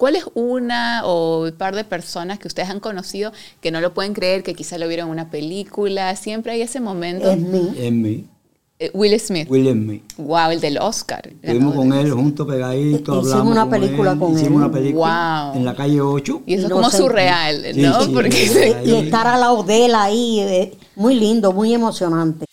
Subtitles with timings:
[0.00, 3.92] ¿Cuál es una o un par de personas que ustedes han conocido que no lo
[3.92, 6.16] pueden creer, que quizá lo vieron en una película?
[6.16, 7.30] Siempre hay ese momento.
[7.30, 7.70] Es mí.
[7.76, 8.24] Es mí.
[8.78, 9.46] Eh, Will Smith.
[9.50, 10.02] Will Smith.
[10.16, 11.28] Wow, el del Oscar.
[11.42, 14.38] Estuvimos con él juntos, pegaditos, Hicimos una con película él, con él.
[14.38, 15.56] Hicimos una película Wow.
[15.60, 16.42] en la calle 8.
[16.46, 18.02] Y eso es como surreal, Sí, ¿no?
[18.02, 22.46] sí, Porque se- Y estar a la de él ahí, eh, muy lindo, muy emocionante.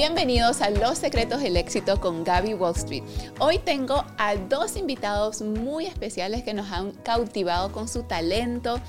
[0.00, 3.04] Bienvenidos a Los Secretos del Éxito con Gaby Wall Street.
[3.38, 8.80] Hoy tengo a dos invitados muy especiales que nos han cautivado con su talento,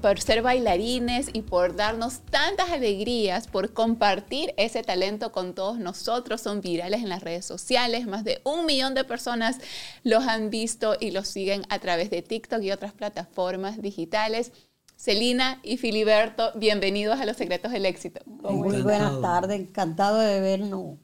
[0.00, 6.40] por ser bailarines y por darnos tantas alegrías, por compartir ese talento con todos nosotros.
[6.40, 9.58] Son virales en las redes sociales, más de un millón de personas
[10.04, 14.52] los han visto y los siguen a través de TikTok y otras plataformas digitales.
[15.02, 18.20] Celina y Filiberto, bienvenidos a Los Secretos del Éxito.
[18.24, 18.84] Muy Encantado.
[18.84, 20.96] buenas tardes, encantado de vernos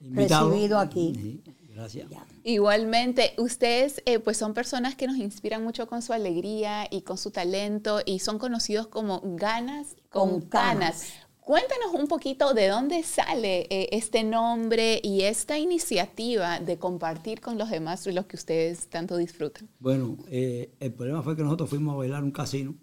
[0.00, 0.50] Invitado.
[0.50, 1.12] recibido aquí.
[1.14, 2.08] Sí, gracias.
[2.42, 7.16] Igualmente, ustedes eh, pues son personas que nos inspiran mucho con su alegría y con
[7.16, 10.74] su talento y son conocidos como ganas con, Con canas.
[10.74, 11.12] canas.
[11.38, 17.56] Cuéntanos un poquito de dónde sale eh, este nombre y esta iniciativa de compartir con
[17.56, 19.68] los demás lo que ustedes tanto disfrutan.
[19.78, 22.74] Bueno, eh, el problema fue que nosotros fuimos a bailar un casino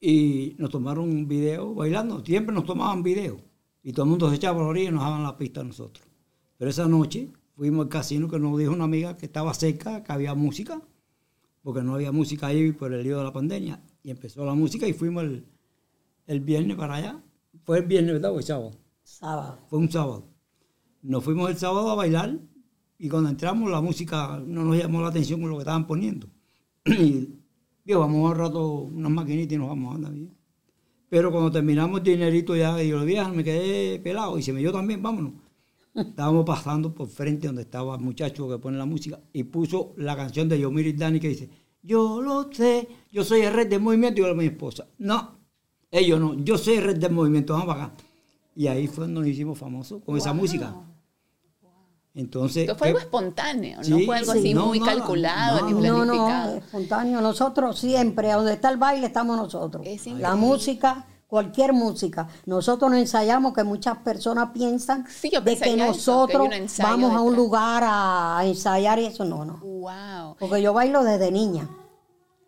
[0.00, 2.24] y nos tomaron un video bailando.
[2.24, 3.40] Siempre nos tomaban video
[3.82, 5.64] y todo el mundo se echaba a la orilla y nos daban la pista a
[5.64, 6.06] nosotros.
[6.56, 10.12] Pero esa noche fuimos al casino que nos dijo una amiga que estaba cerca, que
[10.12, 10.82] había música,
[11.62, 13.82] porque no había música ahí por el lío de la pandemia.
[14.02, 15.46] Y empezó la música y fuimos el,
[16.26, 17.22] el viernes para allá.
[17.64, 18.32] Fue el viernes, ¿verdad?
[18.32, 18.72] O el sábado.
[19.02, 19.58] Sábado.
[19.68, 20.28] Fue un sábado.
[21.02, 22.38] Nos fuimos el sábado a bailar
[22.98, 26.28] y cuando entramos la música no nos llamó la atención con lo que estaban poniendo.
[26.84, 27.37] Y
[27.88, 30.36] digo, vamos un rato unas maquinitas y nos vamos, anda bien.
[31.08, 34.60] Pero cuando terminamos el dinerito ya, y yo vieja, me quedé pelado y se me
[34.60, 35.32] dio también, vámonos.
[35.94, 40.14] Estábamos pasando por frente donde estaba el muchacho que pone la música y puso la
[40.14, 41.48] canción de Yomir y Dani que dice,
[41.82, 44.86] yo lo sé, yo soy el rey del movimiento y yo a mi esposa.
[44.98, 45.38] No,
[45.90, 47.96] ellos no, yo soy el rey del movimiento, vamos para acá.
[48.54, 50.76] Y ahí fue donde nos hicimos famosos con esa música.
[52.18, 54.92] Entonces, Esto fue algo ¿qué- espontáneo, no Sí, fue algo sí, así no, muy nada,
[54.96, 56.50] calculado ni no, No, planificado.
[56.52, 57.20] no, espontáneo.
[57.20, 59.82] Nosotros siempre, a donde está el baile, estamos nosotros.
[59.86, 62.26] Es La música, cualquier música.
[62.46, 66.88] Nosotros nos ensayamos que muchas personas piensan Sí, de que eso, que nosotros un ensayo
[66.90, 69.58] vamos a un lugar a ensayar y eso no, no.
[69.58, 70.36] Wow.
[70.40, 71.68] Porque yo bailo desde niña.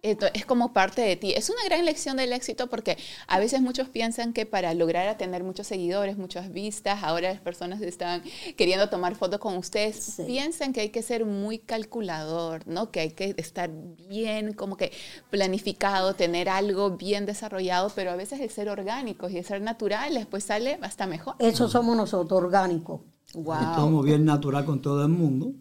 [0.03, 1.33] Esto es como parte de ti.
[1.33, 2.97] Es una gran lección del éxito porque
[3.27, 7.83] a veces muchos piensan que para lograr tener muchos seguidores, muchas vistas, ahora las personas
[7.83, 8.23] están
[8.57, 10.23] queriendo tomar fotos con ustedes, Sí.
[10.25, 12.91] piensan que hay que ser muy calculador, ¿no?
[12.91, 13.71] Que hay que estar
[14.09, 14.91] bien, como que
[15.29, 20.27] planificado, tener algo bien desarrollado, pero a veces el ser orgánicos y el ser naturales,
[20.27, 21.35] pues sale hasta mejor.
[21.39, 23.03] Eso somos nosotros, orgánicos.
[23.35, 23.55] Wow.
[23.55, 25.53] Estamos bien natural con todo el mundo.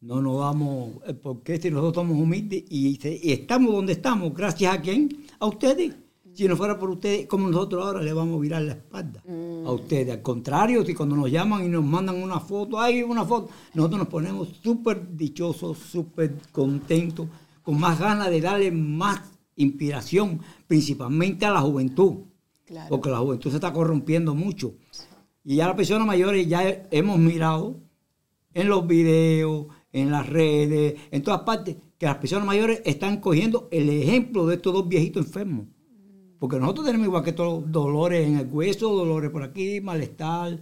[0.00, 2.98] No nos damos, eh, porque si nosotros somos humildes y,
[3.32, 5.08] estamos donde estamos, gracias a quién?
[5.40, 5.94] A ustedes.
[6.34, 9.72] Si no fuera por ustedes, como nosotros ahora le vamos a virar la espalda a
[9.72, 10.10] ustedes.
[10.14, 13.98] Al contrario, si cuando nos llaman y nos mandan una foto, hay una foto, nosotros
[13.98, 17.26] nos ponemos súper dichosos, súper contentos,
[17.64, 19.20] con más ganas de darle más
[19.56, 22.18] inspiración, principalmente a la juventud.
[22.64, 22.88] Claro.
[22.88, 24.74] Porque la juventud se está corrompiendo mucho.
[25.42, 27.78] Y ya las personas mayores ya he- hemos mirado
[28.54, 33.68] en los videos, en las redes, en todas partes, que las personas mayores están cogiendo
[33.70, 35.66] el ejemplo de estos dos viejitos enfermos.
[36.38, 40.58] Porque nosotros tenemos igual que todos dolores en el hueso, dolores por aquí, malestar,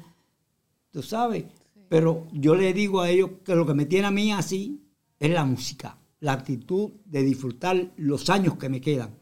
[0.91, 1.45] tú sabes.
[1.89, 4.81] Pero yo le digo a ellos que lo que me tiene a mí así
[5.19, 9.17] es la música, la actitud de disfrutar los años que me quedan.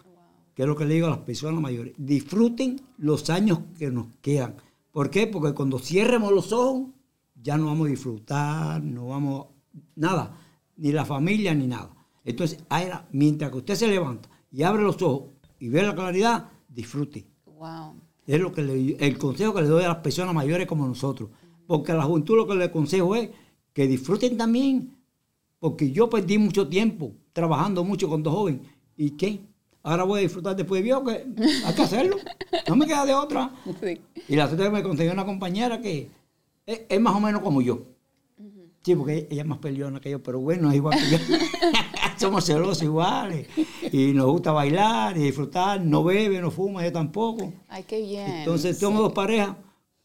[0.55, 1.95] Que es lo que le digo a las personas mayores.
[1.99, 4.55] Disfruten los años que nos quedan.
[4.93, 5.27] ¿Por qué?
[5.27, 6.91] Porque cuando cierremos los ojos,
[7.35, 9.47] ya no vamos a disfrutar, no vamos,
[9.97, 10.39] nada,
[10.77, 11.91] ni la familia ni nada.
[12.25, 16.49] Entonces, ahora, mientras que usted se levanta y abre los ojos y ve la claridad,
[16.69, 17.27] disfrute.
[17.47, 17.95] Wow.
[18.27, 21.31] Es lo que le- el consejo que le doy a las personas mayores como nosotros.
[21.67, 23.31] Porque a la juventud lo que le aconsejo es
[23.73, 24.97] que disfruten también.
[25.59, 28.63] Porque yo perdí mucho tiempo trabajando mucho con dos jóvenes.
[28.97, 29.41] ¿Y qué?
[29.83, 31.27] Ahora voy a disfrutar después de viejo, que
[31.67, 32.17] hay que hacerlo.
[32.69, 33.51] No me queda de otra.
[33.83, 34.01] Sí.
[34.29, 36.09] Y la otra me conseguí una compañera que
[36.65, 37.83] es, es más o menos como yo.
[38.85, 41.19] Sí, porque ella es más peleona que yo, pero bueno, es igual que yo.
[42.19, 43.49] Somos celosos iguales.
[43.91, 45.81] Y nos gusta bailar y disfrutar.
[45.81, 47.51] No bebe, no fuma, yo tampoco.
[47.69, 48.31] Ay, qué bien.
[48.31, 49.57] Entonces somos dos parejas,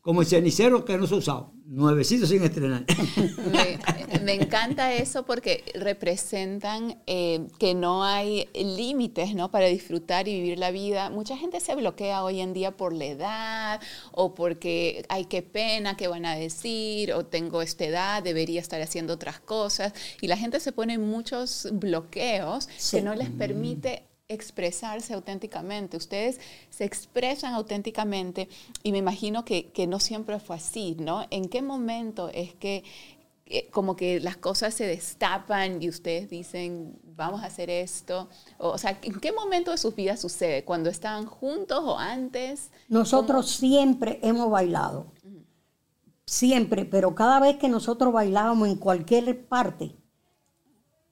[0.02, 1.52] como el cenicero que no se ha usado.
[1.66, 2.86] nuevecitos sin estrenar.
[4.24, 9.52] Me, encanta eso porque representan eh, que no hay límites ¿no?
[9.52, 11.10] para disfrutar y vivir la vida.
[11.10, 13.82] Mucha gente se bloquea hoy en día por la edad
[14.12, 18.82] o porque, ay, qué pena, qué van a decir, o tengo esta edad, debería estar
[18.82, 19.94] haciendo otras cosas.
[20.22, 25.98] Y la gente se pone muchos bloqueos que no les permite expresarse auténticamente.
[25.98, 26.40] Ustedes
[26.70, 28.48] se expresan auténticamente
[28.84, 31.26] y me imagino que, que no siempre fue así, ¿no?
[31.32, 32.84] ¿En qué momento es que
[33.72, 38.30] como que las cosas se destapan y ustedes dicen, vamos a hacer esto?
[38.58, 40.64] O, o sea, ¿en qué momento de sus vidas sucede?
[40.64, 42.72] ¿Cuando estaban juntos o antes?
[42.88, 45.12] Nosotros siempre hemos bailado.
[46.26, 49.96] Siempre, pero cada vez que nosotros bailábamos en cualquier parte,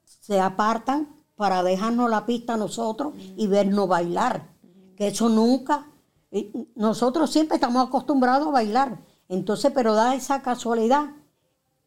[0.06, 4.54] se apartan para dejarnos la pista a nosotros y vernos bailar.
[4.96, 5.88] Que eso nunca,
[6.32, 9.00] eh, nosotros siempre estamos acostumbrados a bailar.
[9.30, 11.12] Entonces, pero da esa casualidad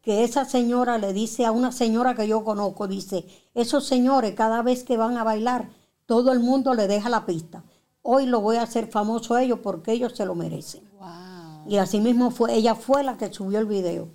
[0.01, 4.61] que esa señora le dice a una señora que yo conozco, dice, esos señores cada
[4.63, 5.69] vez que van a bailar,
[6.05, 7.63] todo el mundo le deja la pista.
[8.01, 10.81] Hoy lo voy a hacer famoso a ellos porque ellos se lo merecen.
[10.99, 11.69] Wow.
[11.69, 14.09] Y así mismo fue, ella fue la que subió el video.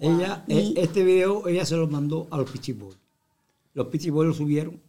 [0.00, 2.98] Ella, Y- e- este video, ella se lo mandó a los Pichi Boys.
[3.74, 4.80] Los Pichi Boys lo subieron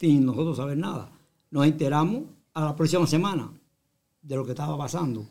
[0.00, 1.10] sin nosotros saber nada.
[1.50, 2.24] Nos enteramos
[2.54, 3.52] a la próxima semana
[4.22, 5.24] de lo que estaba pasando.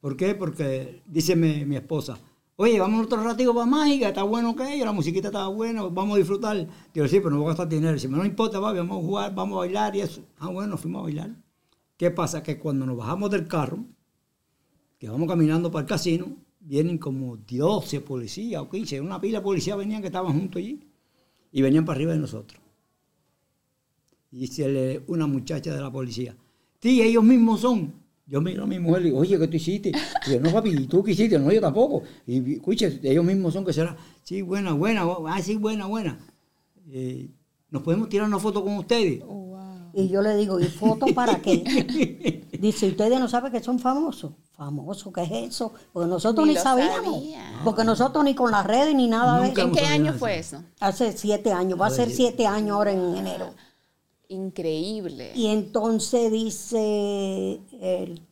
[0.00, 0.34] ¿Por qué?
[0.34, 2.18] Porque dice mi, mi esposa,
[2.60, 6.18] oye, vamos otro ratito para Mágica, está bueno que la musiquita estaba buena, vamos a
[6.18, 6.68] disfrutar.
[6.92, 7.94] Digo, sí, pero no voy a gastar dinero.
[7.94, 10.20] Dice, no importa, papi, vamos a jugar, vamos a bailar y eso.
[10.38, 11.30] Ah, bueno, fuimos a bailar.
[11.96, 12.42] ¿Qué pasa?
[12.42, 13.86] Que cuando nos bajamos del carro,
[14.98, 19.44] que vamos caminando para el casino, vienen como 12 policías o 15, una pila de
[19.44, 20.86] policías venían que estaban juntos allí
[21.52, 22.60] y venían para arriba de nosotros.
[24.32, 26.36] Y dice una muchacha de la policía,
[26.78, 27.99] sí, ellos mismos son.
[28.30, 29.90] Yo miro a mi mujer y digo, oye, ¿qué tú hiciste?
[30.28, 31.36] Y yo, no, papi, ¿y tú qué hiciste?
[31.36, 32.04] No, yo tampoco.
[32.28, 33.96] Y escuche, ellos mismos son, que será?
[34.22, 36.16] Sí, buena, buena, ah, sí, buena, buena.
[36.92, 37.28] Eh,
[37.70, 39.20] ¿Nos podemos tirar una foto con ustedes?
[39.92, 42.46] Y yo le digo, ¿y foto para qué?
[42.60, 44.30] Dice, ¿ustedes no saben que son famosos?
[44.52, 45.12] ¿Famosos?
[45.12, 45.72] ¿Qué es eso?
[45.92, 47.16] Porque nosotros Ni sabíamos.
[47.16, 47.60] sabía.
[47.64, 49.60] Porque nosotros ni con las redes ni nada de eso.
[49.62, 50.58] ¿En qué año fue eso.
[50.58, 50.66] eso?
[50.78, 53.54] Hace siete años, va a ser siete años ahora en enero.
[54.30, 55.32] Increíble.
[55.34, 58.24] Y entonces dice él,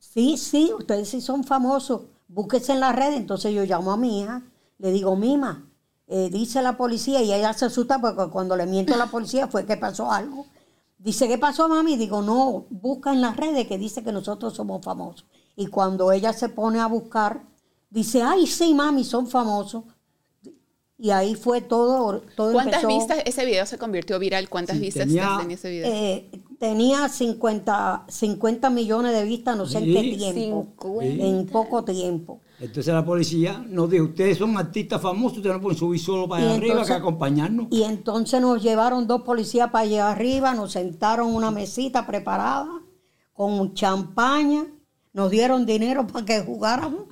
[0.00, 3.16] sí, sí, ustedes sí son famosos, búsquese en las redes.
[3.16, 4.42] Entonces yo llamo a mi hija,
[4.78, 5.64] le digo, Mima,
[6.08, 9.46] eh, dice la policía, y ella se asusta porque cuando le miento a la policía
[9.46, 10.46] fue que pasó algo.
[10.98, 11.96] Dice, ¿qué pasó, mami?
[11.96, 15.24] Digo, no, busca en las redes que dice que nosotros somos famosos.
[15.54, 17.46] Y cuando ella se pone a buscar,
[17.90, 19.84] dice, ay, sí, mami, son famosos.
[21.04, 22.98] Y ahí fue todo, todo ¿Cuántas empezó.
[22.98, 24.48] vistas ese video se convirtió viral?
[24.48, 25.86] ¿Cuántas Sí, vistas tenía- tenía ese video?
[25.92, 30.68] Eh, tenía 50, 50 millones de vistas, no sé en qué tiempo.
[31.02, 32.40] En poco tiempo.
[32.58, 36.40] Entonces la policía nos dijo, ustedes son artistas famosos, ustedes no pueden subir solo para
[36.40, 37.66] Y allá arriba entonces- que acompañarnos.
[37.70, 42.66] Y entonces nos llevaron dos policías para allá arriba, nos sentaron en una mesita preparada
[43.34, 44.64] con champaña,
[45.12, 47.02] nos dieron dinero para que jugáramos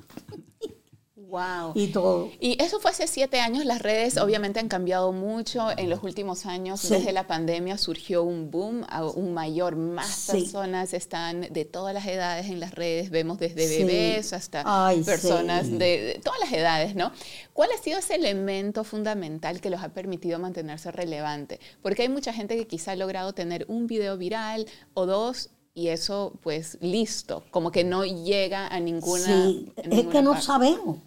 [1.33, 1.71] Wow.
[1.73, 2.29] y todo.
[2.39, 3.65] Y eso fue hace siete años.
[3.65, 5.67] Las redes obviamente han cambiado mucho.
[5.77, 6.93] En los últimos años, Sí.
[6.93, 10.31] desde la pandemia, surgió un boom, a- un mayor, más Sí.
[10.33, 13.09] personas están de todas las edades en las redes.
[13.09, 13.83] Vemos desde Sí.
[13.83, 17.11] bebés hasta Ay, personas de, de todas las edades, ¿no?
[17.53, 21.59] ¿Cuál ha sido ese elemento fundamental que los ha permitido mantenerse relevante?
[21.81, 25.49] Porque hay mucha gente que quizá ha logrado tener un video viral o dos.
[25.75, 29.25] Y eso, pues, listo, como que no llega a ninguna.
[29.25, 30.45] Sí, es que no parte.
[30.45, 30.97] sabemos.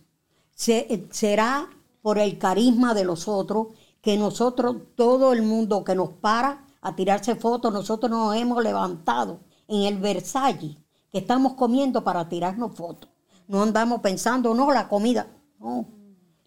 [0.57, 1.69] Se- será
[2.03, 3.69] por el carisma de los otros
[4.01, 9.41] que nosotros, todo el mundo que nos para a tirarse fotos, nosotros nos hemos levantado
[9.69, 10.77] en el Versalles,
[11.13, 13.11] que estamos comiendo para tirarnos fotos.
[13.49, 15.29] No andamos pensando, no, la comida.
[15.61, 15.87] No.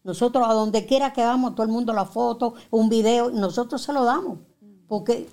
[0.03, 3.93] Nosotros a donde quiera que vamos, todo el mundo la foto, un video, nosotros se
[3.93, 4.39] lo damos.
[4.87, 5.29] Porque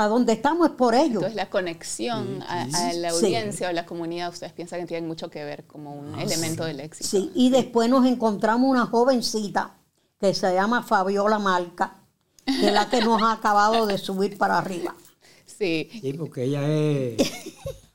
[0.00, 1.14] a donde estamos es por ellos.
[1.16, 3.16] Entonces la conexión a, a la Sí.
[3.26, 6.80] audiencia o la comunidad, ustedes piensan que tienen mucho que ver como un elemento del
[6.80, 7.08] éxito.
[7.08, 9.74] Sí, y después nos encontramos una jovencita
[10.20, 11.96] que se llama Fabiola Marca,
[12.46, 14.94] que es la que nos ha acabado de subir para arriba.
[15.46, 15.88] Sí.
[16.00, 17.16] Sí, porque ella es,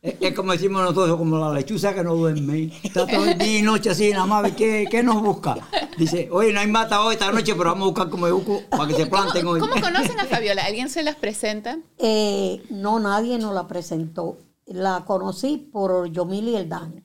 [0.03, 2.71] es, es como decimos nosotros, como la lechuza que no duerme.
[2.83, 5.55] Está todo el día y noche así, nada más, ¿qué, qué nos busca?
[5.97, 8.87] Dice, oye, no hay mata hoy esta noche, pero vamos a buscar como yuco para
[8.87, 9.59] que se planten hoy.
[9.59, 10.63] ¿Cómo conocen a Fabiola?
[10.65, 11.79] ¿Alguien se las presenta?
[11.97, 14.37] Eh, no, nadie nos la presentó.
[14.65, 17.01] La conocí por Yomili El Daño.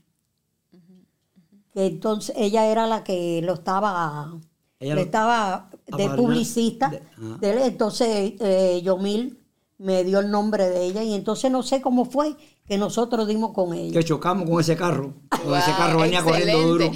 [1.72, 4.32] Que entonces ella era la que lo estaba,
[4.80, 6.88] Ella le lo- estaba de publicista.
[6.88, 7.36] de- ah.
[7.40, 9.37] de entonces eh, Yomil
[9.78, 12.34] me dio el nombre de ella y entonces no sé cómo fue
[12.66, 13.92] que nosotros dimos con ella.
[13.98, 15.14] Que chocamos con ese carro.
[15.30, 16.90] Con ese Wow, carro venía corriendo duro.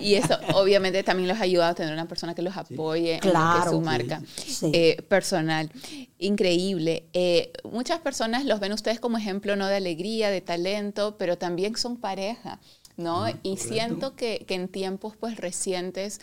[0.00, 3.16] Y eso obviamente también los ha ayudado a tener una persona que los apoye en
[3.18, 4.70] lo que Claro, su sí, marca sí.
[4.74, 5.70] eh, personal.
[6.18, 7.06] Increíble.
[7.12, 11.76] Eh, muchas personas los ven ustedes como ejemplo no de alegría, de talento, pero también
[11.76, 12.58] son pareja,
[12.96, 13.26] ¿no?
[13.42, 16.20] y siento que, que en tiempos pues recientes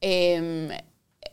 [0.00, 0.68] em,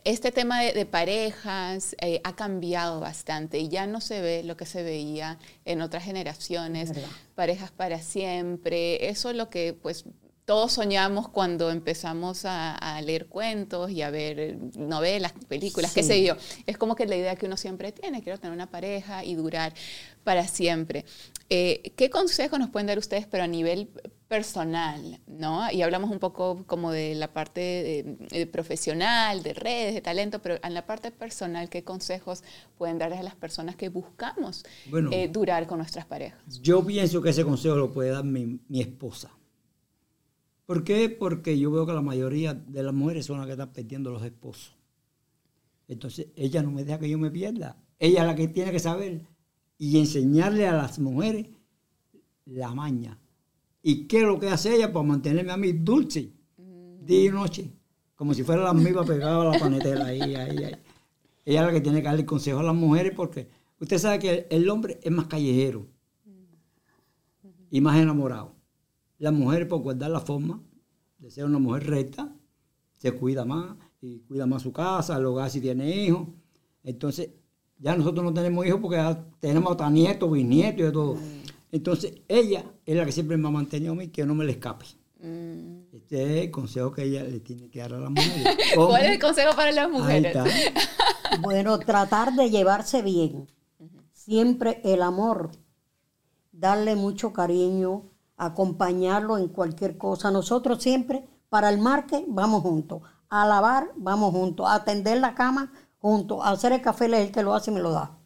[0.04, 4.56] este tema de, de parejas eh, ha cambiado bastante y ya no se ve lo
[4.56, 7.08] que se veía en otras generaciones, Verdad.
[7.34, 10.04] parejas para siempre, eso es lo que pues
[10.44, 16.24] todos soñamos cuando empezamos a, a leer cuentos y a ver novelas, películas, qué sé
[16.24, 16.34] yo.
[16.66, 19.72] Es como que la idea que uno siempre tiene, quiero tener una pareja y durar
[20.24, 21.04] para siempre.
[21.50, 23.90] Eh, ¿Qué consejos nos pueden dar ustedes, pero a nivel
[24.40, 25.68] personal, ¿no?
[25.72, 30.38] Y hablamos un poco como de la parte de- de profesional, de redes, de talento,
[30.40, 32.44] pero en la parte personal, ¿qué consejos
[32.78, 35.10] pueden darles a las personas que buscamos Bueno.
[35.12, 36.38] eh, durar con nuestras parejas?
[36.62, 39.32] Yo pienso que ese consejo lo puede dar mi, mi esposa.
[40.64, 41.08] ¿Por qué?
[41.08, 44.22] Porque yo veo que la mayoría de las mujeres son las que están perdiendo los
[44.24, 44.76] esposos.
[45.88, 47.76] Entonces, ella no me deja que yo me pierda.
[47.98, 49.22] Ella es la que tiene que saber
[49.76, 51.48] y enseñarle a las mujeres
[52.44, 53.18] la maña.
[53.82, 56.32] ¿Y qué es lo que hace ella para mantenerme a mí dulce
[57.02, 57.70] día y noche?
[58.14, 60.76] Como si fuera la misma pegada a la panetera ahí, ahí, ahí.
[61.44, 63.48] Ella es la que tiene que darle consejo a las mujeres porque
[63.80, 65.86] usted sabe que el hombre es más callejero
[67.70, 68.54] y más enamorado.
[69.18, 70.62] La mujer, por guardar la forma
[71.18, 72.34] de ser una mujer recta,
[72.98, 76.28] se cuida más y cuida más su casa, el hogar si tiene hijos.
[76.82, 77.30] Entonces,
[77.78, 81.16] ya nosotros no tenemos hijos porque ya tenemos hasta nietos, bisnietos y de todo.
[81.72, 84.52] Entonces, ella es la que siempre me ha mantenido a mí, que no me le
[84.52, 84.86] escape.
[85.22, 85.82] Mm.
[85.92, 88.56] Este es el consejo que ella le tiene que dar a la mujer.
[88.74, 88.88] ¿Cómo?
[88.88, 90.36] ¿Cuál es el consejo para las Ahí mujeres?
[90.36, 90.44] está.
[91.42, 93.46] Bueno, tratar de llevarse bien.
[94.12, 95.52] Siempre el amor.
[96.50, 100.30] Darle mucho cariño, acompañarlo en cualquier cosa.
[100.32, 103.02] Nosotros siempre, para el marque, vamos juntos.
[103.28, 104.66] A lavar, vamos juntos.
[104.68, 106.40] A tender la cama, juntos.
[106.42, 108.18] A hacer el café, él es el que lo hace y me lo da.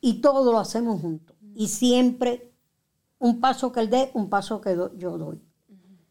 [0.00, 1.36] Y todo lo hacemos juntos.
[1.54, 2.52] Y siempre
[3.18, 5.40] un paso que él dé, un paso que do- yo doy.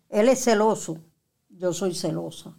[0.09, 0.97] Él es celoso,
[1.49, 2.55] yo soy celosa.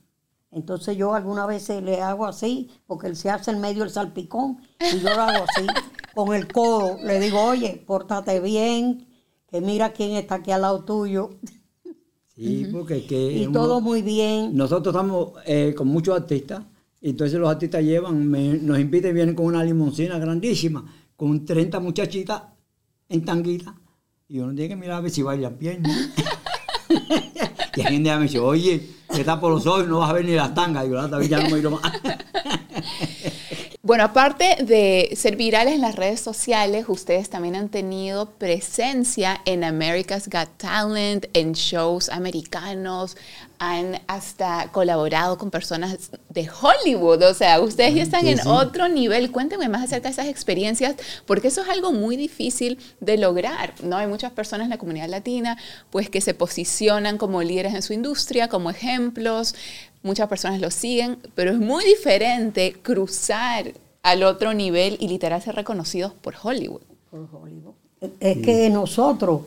[0.50, 4.58] Entonces yo algunas veces le hago así, porque él se hace en medio el salpicón,
[4.80, 5.66] y yo lo hago así,
[6.14, 6.96] con el codo.
[7.02, 9.06] Le digo, oye, pórtate bien,
[9.50, 11.30] que mira quién está aquí al lado tuyo.
[12.36, 14.56] Sí, porque es que Y uno- todo muy bien.
[14.56, 16.64] Nosotros estamos eh, con muchos artistas,
[17.00, 20.84] y entonces los artistas llevan, me- nos invitan y vienen con una limoncina grandísima,
[21.16, 22.42] con 30 muchachitas
[23.08, 23.74] en tanguita,
[24.28, 25.58] y uno tiene que mirar a ver si bailan.
[25.60, 25.90] ¿no?
[27.76, 30.24] y alguien día me dice, oye, que está por los ojos, no vas a ver
[30.24, 30.86] ni las tangas.
[30.86, 31.82] Y yo, "Ah, ya no me miro más.
[33.84, 39.62] Bueno, aparte de ser virales en las redes sociales, ustedes también han tenido presencia en
[39.62, 43.14] America's Got Talent, en shows americanos,
[43.58, 47.22] han hasta colaborado con personas de Hollywood.
[47.24, 49.30] O sea, ustedes ya están en otro nivel.
[49.30, 53.98] Cuéntenme más acerca de esas experiencias, porque eso es algo muy difícil de lograr, ¿no?
[53.98, 55.58] Hay muchas personas en la comunidad latina,
[55.90, 59.54] pues, que se posicionan como líderes en su industria, como ejemplos.
[60.04, 65.56] Muchas personas lo siguen, pero es muy diferente cruzar al otro nivel y literal ser
[65.56, 66.82] reconocidos por Hollywood.
[67.10, 67.72] por Hollywood.
[68.20, 69.40] Es que nosotros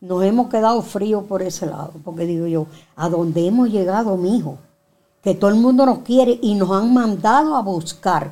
[0.00, 4.58] nos hemos quedado fríos por ese lado, porque digo yo, a dónde hemos llegado, mijo,
[5.22, 8.30] que todo el mundo nos quiere y nos han mandado a buscar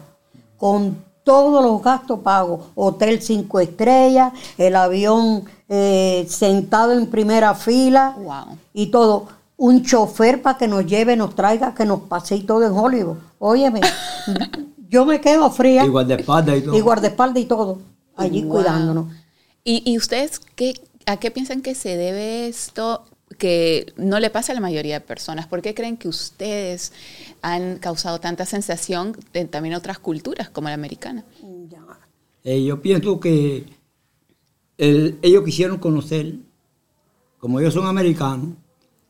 [0.56, 8.14] con todos los gastos pagos, hotel cinco estrellas, el avión eh, sentado en primera fila
[8.18, 8.58] Wow.
[8.74, 9.26] y todo.
[9.64, 13.18] Un chofer para que nos lleve, nos traiga, que nos pase y todo en Hollywood.
[13.38, 13.80] Óyeme,
[14.88, 15.84] yo me quedo fría.
[15.84, 16.76] Igual de espalda y todo.
[16.76, 17.78] Y guardaespaldas y todo,
[18.16, 18.56] allí Wow.
[18.56, 19.06] cuidándonos.
[19.62, 20.74] ¿Y, y ustedes qué,
[21.06, 23.04] a qué piensan que se debe esto
[23.38, 25.46] que no le pasa a la mayoría de personas?
[25.46, 26.92] ¿Por qué creen que ustedes
[27.40, 31.24] han causado tanta sensación en también otras culturas como la americana?
[31.70, 31.78] Ya.
[32.42, 33.64] Eh, yo pienso que
[34.76, 36.34] el- ellos quisieron conocer,
[37.38, 38.56] como ellos son americanos,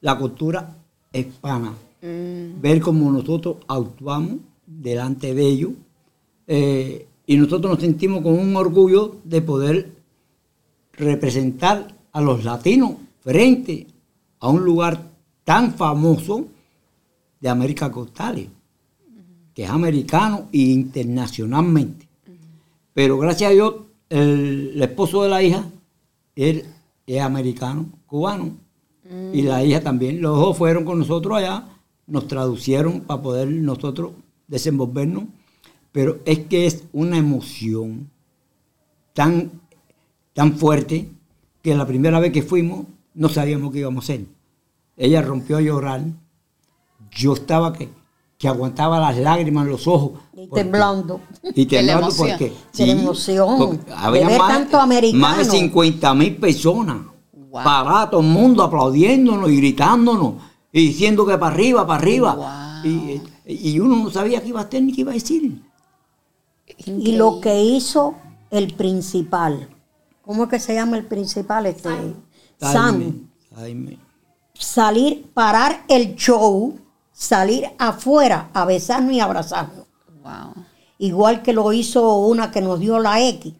[0.02, 0.76] la cultura
[1.12, 1.73] hispana.
[2.02, 5.73] Ver cómo nosotros actuamos delante de ellos.
[6.47, 9.92] eh, y nosotros nos sentimos con un orgullo de poder
[10.92, 13.87] representar a los latinos frente
[14.40, 15.09] a un lugar
[15.44, 16.47] tan famoso
[17.40, 18.49] de América Costales,
[19.54, 22.09] que es americano e internacionalmente.
[22.92, 23.75] Pero gracias a Dios,
[24.09, 25.64] el, el esposo de la hija,
[26.35, 26.64] él
[27.06, 28.56] es americano, cubano,
[29.33, 30.21] y la hija también.
[30.21, 31.69] Los dos fueron con nosotros allá,
[32.07, 34.12] nos traducieron para poder nosotros
[34.49, 35.25] desenvolvernos,
[35.92, 38.11] pero es que es una emoción
[39.12, 39.50] tan,
[40.33, 41.09] tan fuerte
[41.62, 44.25] que la primera vez que fuimos no sabíamos qué íbamos a hacer.
[44.97, 46.02] Ella rompió a llorar.
[47.11, 47.88] Yo estaba que,
[48.38, 50.12] que aguantaba las lágrimas en los ojos.
[50.35, 51.21] Y porque- temblando.
[51.54, 52.52] Y temblando porque...
[52.78, 55.21] La emoción, porque de había ver más, tanto americano.
[55.21, 57.12] Más de 50 mil personas.
[57.52, 58.09] Wow.
[58.11, 60.35] Todo el mundo aplaudiéndonos y gritándonos.
[60.73, 62.35] Y diciendo que para arriba, para arriba.
[62.35, 62.90] Wow.
[62.90, 65.62] Y, y uno no sabía qué iba a hacer ni qué iba a decir.
[66.87, 68.14] Y lo que hizo
[68.50, 69.68] el principal,
[70.23, 71.66] ¿cómo es que se llama el principal?
[71.66, 71.90] Este,
[72.59, 73.28] Sam.
[74.54, 76.78] Salir, parar el show,
[77.12, 79.87] salir afuera a besarnos y abrazarnos.
[80.23, 80.64] Wow.
[80.99, 83.52] Igual que lo hizo una que nos dio la X,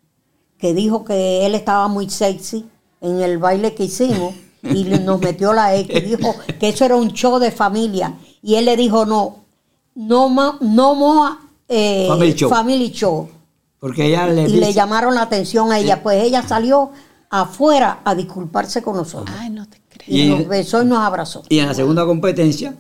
[0.57, 2.72] que dijo que él estaba muy sexy
[3.03, 6.03] en el baile que hicimos y nos metió la X.
[6.05, 8.15] Dijo que eso era un show de familia.
[8.43, 9.45] Y él le dijo, no,
[9.95, 11.35] no, ma- no more
[11.69, 12.49] eh, Family show.
[12.49, 13.29] family show.
[13.81, 16.91] Porque ella le Y dice- le llamaron la atención a ella, pues ella salió
[17.31, 19.35] afuera a disculparse con nosotros.
[19.39, 20.07] Ay, no te creo.
[20.07, 21.43] Y, Y- nos besó y nos abrazó.
[21.49, 22.77] Y en la segunda competencia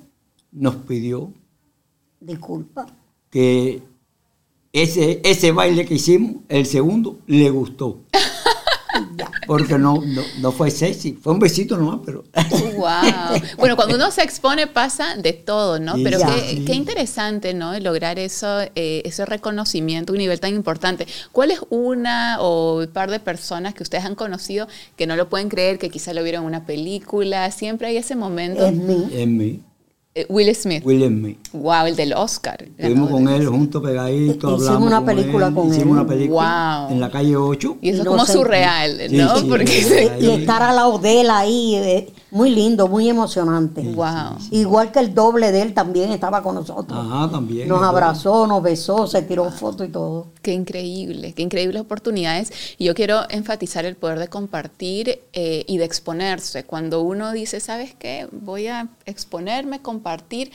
[0.52, 1.33] nos pidió
[2.21, 2.87] Disculpa.
[3.31, 3.83] que
[4.73, 7.99] ese, ese baile que hicimos, el segundo, le gustó.
[9.46, 12.25] Porque no, no, no fue sexy, fue un besito nomás, pero...
[12.76, 13.40] Wow.
[13.58, 15.94] Bueno, cuando uno se expone pasa de todo, ¿no?
[16.02, 16.26] Pero ya.
[16.26, 16.64] qué, sí.
[16.64, 17.78] qué interesante, ¿no?
[17.78, 21.06] Lograr eso, eh, ese reconocimiento a un nivel tan importante.
[21.32, 25.28] ¿Cuál es una o un par de personas que ustedes han conocido que no lo
[25.28, 27.50] pueden creer, que quizá lo vieron en una película?
[27.50, 28.66] Siempre hay ese momento.
[28.66, 29.08] Es mí.
[29.12, 29.61] En mí,
[30.28, 30.85] Will Smith.
[30.85, 31.38] William Me.
[31.54, 32.62] Wow, el del Oscar.
[32.76, 35.73] Estuvimos con él juntos, pegaditos, Hicimos hablamos una con película él, con él.
[35.73, 36.92] Hicimos una película Wow.
[36.95, 37.76] en la calle 8.
[37.81, 39.38] Y eso es como surreal, ¿no?
[39.38, 43.82] sí, Porque se- Y estar al lado de él ahí, eh, muy lindo, muy emocionante.
[43.82, 44.38] Wow.
[44.50, 46.98] Igual que el doble de él también estaba con nosotros.
[46.98, 47.68] Ajá, también.
[47.68, 50.28] Nos abrazó, nos besó, se tiró foto y todo.
[50.40, 52.50] Qué increíble, qué increíbles oportunidades.
[52.78, 56.64] Y yo quiero enfatizar el poder de compartir eh, y de exponerse.
[56.64, 58.26] Cuando uno dice, ¿sabes qué?
[58.32, 60.50] Voy a exponerme, compartir,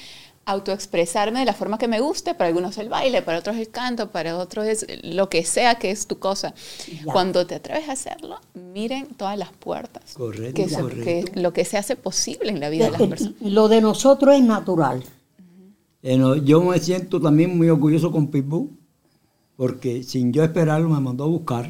[0.47, 2.33] autoexpresarme de la forma que me guste.
[2.33, 5.75] Para algunos es el baile, para otros el canto, para otros es lo que sea
[5.75, 6.53] que es tu cosa.
[6.87, 7.11] Ya.
[7.11, 8.39] Cuando te atreves a hacerlo,
[8.73, 10.13] miren todas las puertas.
[10.13, 11.31] Correcto, Que, se- correcto.
[11.33, 13.33] que lo que se hace posible en la vida de las personas.
[13.41, 15.03] Lo de nosotros es natural.
[16.03, 18.69] Eh, yo me siento también muy orgulloso con Pitbull,
[19.57, 21.69] porque sin yo esperarlo me mandó a buscar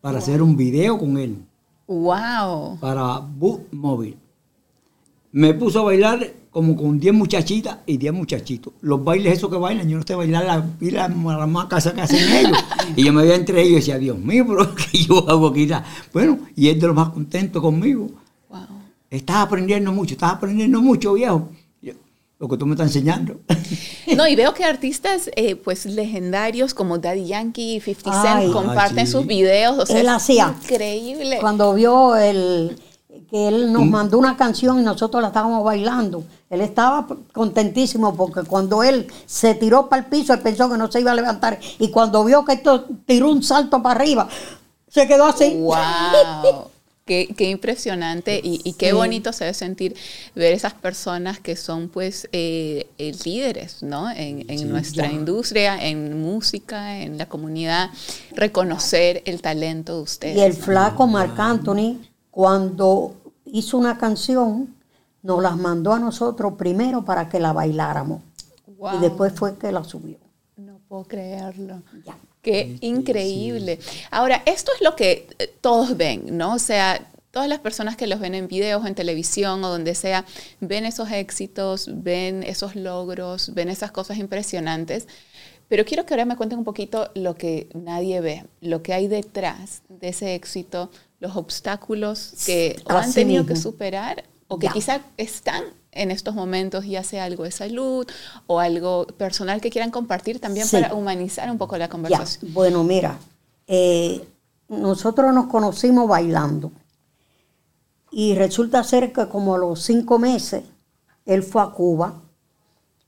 [0.00, 1.36] para hacer un video con él,
[1.86, 2.78] ¡Wow!
[2.80, 4.16] para Boot Móvil.
[5.30, 8.74] Me puso a bailar como con 10 muchachitas y 10 muchachitos.
[8.82, 12.30] Los bailes esos que bailan, yo no sé bailar las pilas las macas que hacen
[12.30, 12.58] ellos.
[12.96, 15.68] y yo me veía entre ellos y decía, Dios mío, pero ¿qué yo hago aquí?
[16.12, 18.10] Bueno, y él de los más contento conmigo.
[18.50, 18.60] ¡Wow!
[19.10, 21.48] Estás aprendiendo mucho, estás aprendiendo mucho, viejo.
[22.38, 23.40] Lo que tú me estás enseñando.
[24.16, 28.50] No, y veo que artistas eh, pues legendarios como Daddy Yankee y 50 Cent Ay.
[28.50, 29.12] comparten Ah, sí.
[29.12, 29.78] sus videos.
[29.78, 30.54] O sea, Él es hacía.
[30.60, 31.38] Increíble.
[31.40, 32.76] Cuando vio el,
[33.32, 33.72] que él Mm.
[33.72, 39.06] nos mandó una canción y nosotros la estábamos bailando, él estaba contentísimo porque cuando él
[39.24, 41.58] se tiró para el piso, él pensó que no se iba a levantar.
[41.78, 44.28] Y cuando vio que esto tiró un salto para arriba,
[44.86, 45.56] se quedó así.
[45.58, 46.66] ¡Wow!
[47.04, 48.92] Qué, qué impresionante y, y qué Sí.
[48.92, 49.96] bonito se debe sentir
[50.36, 54.08] ver esas personas que son pues eh, eh, líderes ¿no?
[54.08, 55.12] en, en nuestra Ya.
[55.12, 57.90] industria, en música, en la comunidad,
[58.36, 60.36] reconocer el talento de ustedes.
[60.36, 61.98] Y el flaco Marc Anthony,
[62.30, 63.14] cuando
[63.44, 64.74] hizo una canción,
[65.22, 68.22] nos las mandó a nosotros primero para que la bailáramos.
[68.66, 68.96] Wow.
[68.96, 70.18] Y después fue que la subió.
[70.56, 71.82] No puedo creerlo.
[72.04, 72.16] Ya.
[72.42, 73.78] Qué increíble.
[74.10, 76.54] Ahora, esto es lo que eh, todos ven, ¿no?
[76.54, 80.24] O sea, todas las personas que los ven en videos, en televisión o donde sea,
[80.60, 85.06] ven esos éxitos, ven esos logros, ven esas cosas impresionantes.
[85.68, 89.08] Pero quiero que ahora me cuenten un poquito lo que nadie ve, lo que hay
[89.08, 90.90] detrás de ese éxito,
[91.22, 94.72] los obstáculos que o han tenido que superar o que Ya.
[94.72, 98.04] quizá están en estos momentos, ya sea algo de salud
[98.48, 100.76] o algo personal que quieran compartir también Sí.
[100.76, 102.52] para humanizar un poco la Ya, conversación.
[102.52, 103.18] bueno, mira,
[103.68, 104.24] eh,
[104.68, 106.72] nosotros nos conocimos bailando
[108.10, 110.64] y resulta ser que como a los cinco meses
[111.24, 112.20] él fue a Cuba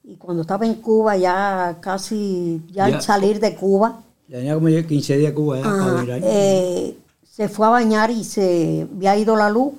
[0.05, 2.97] y cuando estaba en Cuba ya casi, ya, Ya.
[2.97, 6.97] al salir de Cuba, Ya tenía como 15 días Cuba ya ajá, eh,
[7.35, 9.73] se fue a bañar y se había ido la luz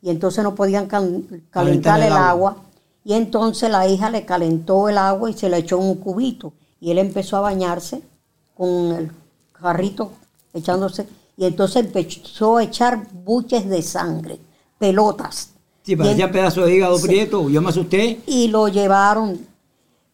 [0.00, 0.86] y entonces no podían
[1.50, 2.56] calentar el agua.
[3.04, 6.52] Y entonces la hija le calentó el agua y se le echó en un cubito.
[6.80, 8.02] Y él empezó a bañarse
[8.56, 9.10] con el
[9.54, 10.12] jarrito
[10.54, 11.08] echándose.
[11.36, 14.38] Y entonces empezó a echar buches de sangre,
[14.78, 15.50] pelotas.
[15.82, 17.08] Sí, parecía en- pedazo de hígado Sí.
[17.08, 17.48] prieto.
[17.50, 18.20] Yo me asusté.
[18.26, 19.40] y lo llevaron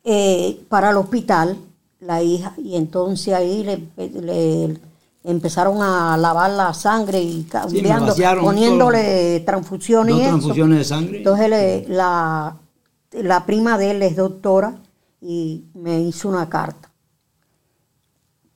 [0.04, 1.58] eh, para el hospital,
[2.00, 3.82] la hija, y entonces ahí le,
[4.22, 4.78] le-
[5.24, 8.06] empezaron a lavar la sangre y cambiando,
[8.44, 11.18] poniéndole transfusiones y transfusiones de sangre.
[11.18, 12.56] Entonces le- la,
[13.12, 14.76] la prima de él es doctora
[15.20, 16.90] y me hizo una carta.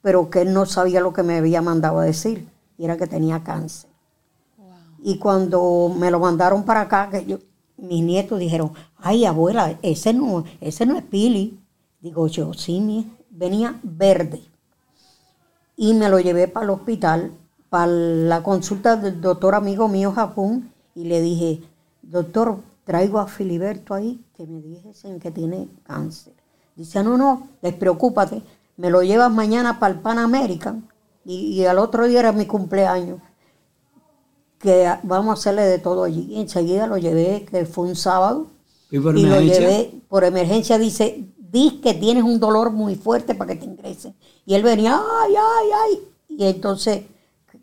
[0.01, 2.47] Pero que él no sabía lo que me había mandado a decir,
[2.77, 3.89] y era que tenía cáncer.
[5.01, 7.39] Y cuando me lo mandaron para acá, que yo-
[7.77, 11.59] mis nietos dijeron, ay abuela, ese no, ese no es Pili.
[11.99, 14.41] Digo yo, sí, mi, venía verde.
[15.75, 17.31] Y me lo llevé para el hospital,
[17.69, 21.61] para la consulta del doctor amigo mío Japón, y le dije,
[22.01, 26.33] doctor, traigo a Filiberto ahí, que me dijesen que tiene cáncer.
[26.75, 28.43] Dice, no, no, despreocúpate,
[28.77, 30.87] me lo llevas mañana para el Pan American,
[31.25, 33.19] y, y al otro día era mi cumpleaños
[34.63, 36.25] que vamos a hacerle de todo allí.
[36.29, 38.47] Y enseguida lo llevé, que fue un sábado,
[38.89, 40.77] ¿Y por y lo llevé por emergencia.
[40.77, 44.15] Dice, di que tienes un dolor muy fuerte para que te ingresen.
[44.45, 45.99] Y él venía, ay, ay, ay.
[46.37, 47.03] Y entonces,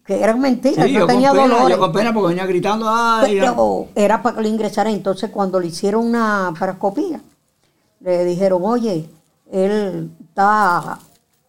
[0.05, 1.77] que eran mentiras, Sí, no yo con tenía pena, dolores.
[1.77, 4.91] yo con pena porque venía gritando, ay, Pero era para que lo ingresara.
[4.91, 7.21] Entonces, cuando le hicieron una parascopía,
[8.01, 9.09] le dijeron, oye,
[9.53, 10.99] él está,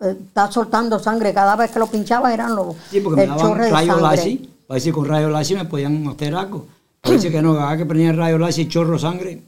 [0.01, 1.33] eh, está soltando sangre.
[1.33, 4.01] Cada vez que lo pinchaba eran los Sí, porque me el daban chorro de rayos
[4.01, 4.37] láser.
[4.67, 6.65] Ver si con rayos láser me podían hacer algo.
[7.01, 9.41] Parece que no, cada que prendía rayos láser y chorro sangre.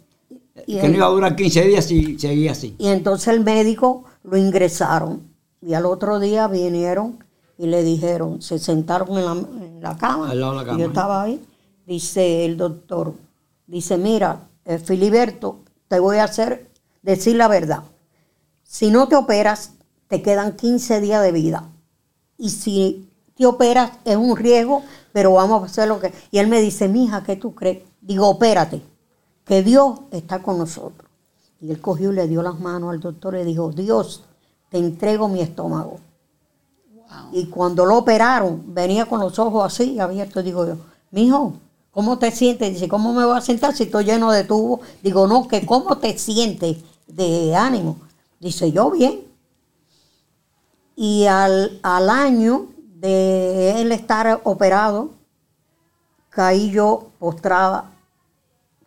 [0.66, 2.76] Y que él- no iba a durar 15 días si seguía así.
[2.78, 5.33] Y entonces el médico lo ingresaron.
[5.66, 7.24] Y al otro día vinieron
[7.58, 10.30] y le dijeron, se sentaron en la, en la cama.
[10.30, 10.80] Al lado de la y cama.
[10.80, 11.46] yo estaba ahí.
[11.86, 13.14] Dice el doctor,
[13.68, 16.70] dice, mira, eh, Filiberto, te voy a hacer,
[17.02, 17.84] decir la verdad.
[18.64, 19.74] Si no te operas,
[20.08, 21.70] te quedan 15 días de vida.
[22.38, 26.14] Y si te operas, es un riesgo, pero vamos a hacer lo que...
[26.32, 27.84] Y él me dice, mija, ¿qué tú crees?
[28.02, 28.82] Digo, opérate,
[29.46, 31.10] que Dios está con nosotros.
[31.62, 34.24] Y él cogió y le dio las manos al doctor y le dijo, Dios,
[34.74, 36.00] te entrego mi estómago.
[37.32, 40.44] Y cuando lo operaron, venía con los ojos así abiertos.
[40.44, 40.78] Digo yo,
[41.12, 41.54] mijo,
[41.92, 42.74] ¿cómo te sientes?
[42.74, 44.80] Dice, ¿cómo me voy a sentar si estoy lleno de tubos?
[45.04, 47.98] Digo, no, que ¿cómo te sientes de ánimo?
[48.40, 49.22] Dice, yo bien.
[50.96, 55.12] Y al, al año de él estar operado,
[56.32, 57.92] caí yo postrada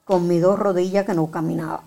[0.05, 1.85] con mis dos rodillas que no caminaba,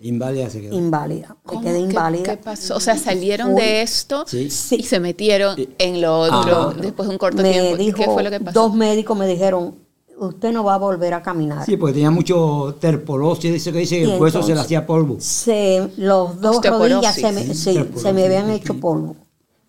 [0.00, 0.76] Inválida se quedó.
[0.76, 1.36] inválida.
[1.52, 2.22] Me quedé ¿Qué- inválida.
[2.22, 2.76] ¿Qué, pasó?
[2.76, 4.48] O sea, salieron de esto Sí.
[4.76, 6.74] y se metieron en lo otro Ah.
[6.80, 7.76] después de un corto me tiempo.
[7.76, 8.60] dijo, ¿Qué fue lo que pasó?
[8.60, 9.74] dos médicos me dijeron,
[10.20, 11.64] usted no va a volver a caminar.
[11.66, 15.16] Sí, porque tenía mucho terpolosis, dice que dice que el hueso se le hacía polvo.
[15.18, 19.16] Se, los dos rodillas se me, Sí, sí, osteoporosis, se me habían hecho polvo.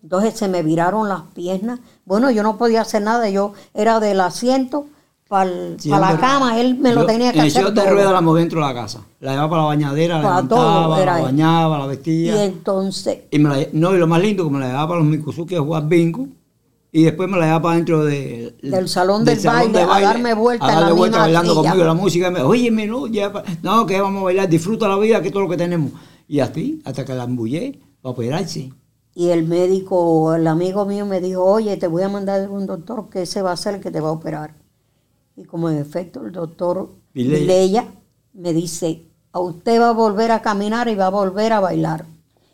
[0.02, 1.80] Entonces se me viraron las piernas.
[2.04, 3.28] Bueno, yo no podía hacer nada.
[3.28, 4.86] Yo era del asiento
[5.30, 6.60] para Sí, la cama.
[6.60, 8.66] Él me lo yo tenía que en hacer silla de ruedas la moví dentro de
[8.66, 9.00] la casa.
[9.20, 12.44] La llevaba para la bañadera, Para levantaba, la bañaba, la Y vestía.
[12.44, 15.08] entonces, Y me la, no, y lo más lindo, que me la llevaba para los
[15.08, 16.26] Mikuzuki a jugar bingo.
[16.92, 20.66] Y después me la llevaba para dentro de- Del salón del baile, a darme vuelta
[20.66, 21.70] a en la darle vuelta bailando silla.
[21.70, 22.26] conmigo la música.
[22.28, 25.32] Y me, Oye, no, ya, no, que vamos a bailar, disfruta la vida, que es
[25.32, 25.92] todo lo que tenemos.
[26.26, 28.72] Y así, hasta que la embullé para operarse.
[29.14, 33.08] y el médico, el amigo mío me dijo, oye, te voy a mandar un doctor
[33.10, 34.54] que ese va a ser el que te va a operar.
[35.36, 37.86] Y como en efecto el doctor Vilella.
[38.32, 42.04] Me dice, a usted va a volver a caminar y va a volver a bailar.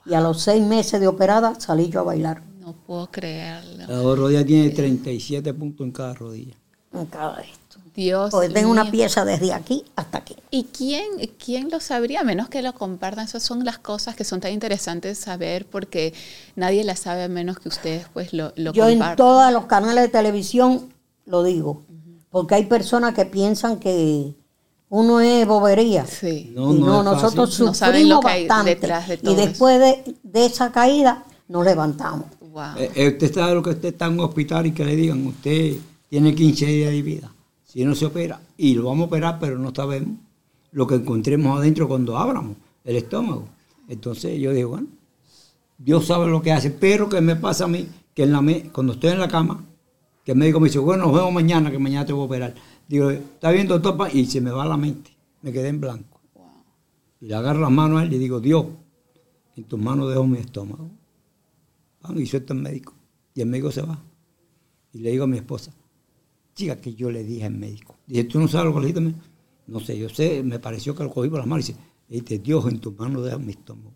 [0.07, 3.87] Y a los seis meses de operada salí yo a bailar No puedo creerlo.
[3.87, 6.55] La rodilla tiene 37 puntos en cada rodilla.
[6.93, 7.79] en cada esto.
[7.95, 10.37] Dios Porque tengo una pieza desde aquí hasta aquí.
[10.51, 11.05] ¿Y quién,
[11.43, 12.21] quién lo sabría?
[12.21, 13.25] A menos que lo compartan.
[13.25, 16.13] Esas son las cosas que son tan interesantes saber porque
[16.57, 19.17] nadie las sabe a menos que ustedes pues lo, lo Yo en compartan.
[19.17, 20.93] todos los canales de televisión
[21.25, 21.83] lo digo,
[22.31, 24.35] porque hay personas que piensan que
[24.89, 26.07] uno es bobería.
[26.07, 26.53] Sí.
[26.55, 27.59] No, y no no, nosotros.
[27.61, 28.75] No sufrimos bastante.
[28.75, 32.27] detrás de todo y después de, de esa caída nos levantamos.
[32.41, 32.77] Wow.
[32.79, 35.27] Eh, eh, usted sabe lo que usted está en un hospital y que le digan,
[35.27, 35.77] usted
[36.09, 37.33] tiene 15 días de vida.
[37.65, 40.17] Si no se opera, y lo vamos a operar, pero no sabemos
[40.73, 43.49] lo que encontremos adentro cuando abramos el estómago.
[43.89, 44.87] Entonces yo digo, bueno,
[45.79, 48.71] Dios sabe lo que hace, pero que me pasa a mí, que en la me-
[48.71, 49.63] cuando estoy en la cama,
[50.27, 52.55] que el médico me dice, bueno, nos vemos mañana, que mañana te voy a operar.
[52.89, 56.21] Digo, está bien, doctor, Pa-", y se me va la mente, me quedé en blanco.
[57.21, 58.67] Y le agarro las manos a él y digo, Dios,
[59.55, 60.91] en tus manos dejo mi estómago.
[62.03, 62.93] Vamos, y suelta el médico.
[63.37, 64.03] Y el médico se va.
[64.93, 65.73] Y le digo a mi esposa,
[66.57, 67.95] chica, que yo le dije al médico.
[68.09, 69.21] Dije, ¿tú no sabes lo que le dijiste?
[69.69, 71.69] No sé, yo sé, me pareció que lo cogí por las manos.
[71.69, 73.93] Y dice, dijiste, Dios, en tus manos deja mi estómago.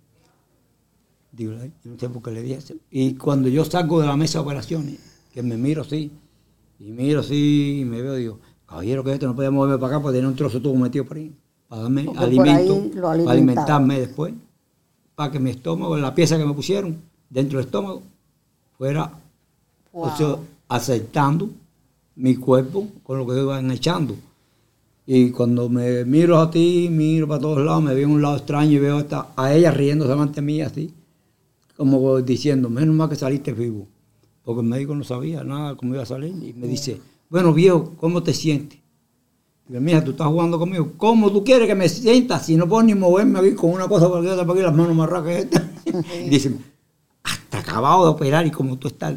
[1.32, 2.74] Digo, "Ay, yo no sé por qué le dije eso.
[2.88, 6.10] Y cuando yo salgo de la mesa de operaciones, que me miro así,
[6.78, 10.02] y miro así, y me veo, digo, caballero, que esto no podía moverme para acá
[10.02, 11.32] porque tenía un trozo de tubo metido por ahí,
[11.68, 14.34] para darme Porque por alimento, para alimentarme después,
[15.14, 16.96] para que mi estómago, la pieza que me pusieron
[17.28, 18.02] dentro del estómago,
[18.76, 19.12] fuera
[19.92, 20.36] O sea,
[20.68, 21.50] aceptando
[22.16, 24.16] mi cuerpo con lo que iban echando.
[25.06, 28.36] Y cuando me miro a ti, miro para todos lados, me veo en un lado
[28.36, 30.94] extraño y veo hasta a ella riéndose ante mí así,
[31.76, 33.88] como diciendo, menos mal que saliste vivo.
[34.50, 36.30] Porque el médico no sabía nada cómo iba a salir.
[36.42, 38.80] Y me dice, bueno viejo, ¿cómo te sientes?
[39.68, 40.94] Digo, mija, tú estás jugando conmigo.
[40.96, 44.10] ¿Cómo tú quieres que me sienta si no puedo ni moverme aquí con una cosa
[44.10, 45.70] para aquí, para aquí las manos más raras que esta?
[46.26, 46.52] y dice,
[47.22, 49.14] hasta acabado de operar y como tú estás,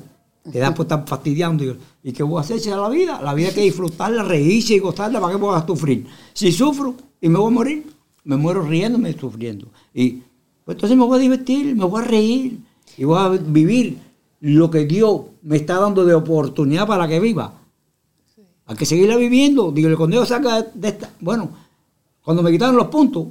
[0.52, 1.64] te das por estar fastidiando.
[1.64, 3.20] Y, ¿y qué voy a hacer es la vida?
[3.24, 6.06] La vida hay que disfrutarla, reírse y gozarla, ¿para qué voy a sufrir?
[6.34, 7.88] Si sufro y me voy a morir,
[8.24, 9.66] me muero riéndome y sufriendo.
[9.96, 10.22] Y
[10.64, 12.60] pues entonces me voy a divertir, me voy a reír
[12.96, 14.13] y voy a vivir
[14.44, 17.54] lo que Dios me está dando de oportunidad para que viva.
[18.66, 19.72] Hay que seguirla viviendo.
[19.72, 21.10] Digo, cuando Dios saca de esta.
[21.22, 21.50] Bueno,
[22.22, 23.26] cuando me quitaron los puntos,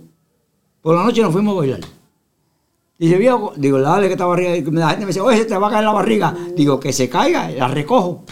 [0.80, 1.80] por la noche nos fuimos a bailar.
[2.98, 4.56] Dice, viejo, digo, dale que esta barriga.
[4.56, 6.34] Y La gente me dice, oye, se te va a caer la barriga.
[6.56, 8.24] Digo, que se caiga, la recojo.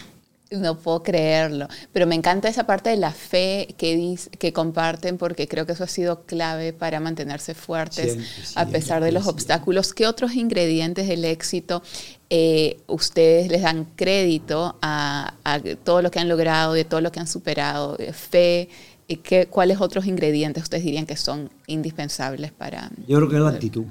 [0.53, 5.17] No puedo creerlo, pero me encanta esa parte de la fe que, dis- que comparten
[5.17, 9.29] porque creo que eso ha sido clave para mantenerse fuertes Siempre, a pesar de los
[9.29, 9.95] obstáculos.
[9.95, 11.83] ¿Qué otros ingredientes del éxito
[12.31, 17.13] eh, ustedes les dan crédito a, a todo lo que han logrado, de todo lo
[17.13, 17.97] que han superado?
[18.01, 18.69] Eh, Fe,
[19.07, 23.43] eh, ¿qué, ¿cuáles otros ingredientes ustedes dirían que son indispensables para Yo creo que es
[23.43, 23.85] la actitud.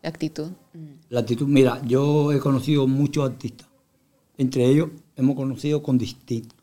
[0.00, 0.50] la actitud?
[0.74, 0.86] Mm.
[1.10, 3.66] La actitud, mira, yo he conocido muchos artistas.
[4.38, 6.56] Entre ellos hemos conocido con distintos,